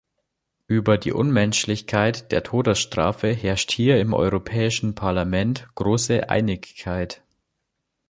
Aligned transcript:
Über 0.65 0.97
die 0.97 1.11
Unmenschlichkeit 1.13 2.31
der 2.31 2.41
Todesstrafe 2.41 3.27
herrscht 3.33 3.69
hier 3.71 3.99
im 4.01 4.13
Europäischen 4.15 4.95
Parlament 4.95 5.67
große 5.75 6.27
Einigkeit. 6.27 7.21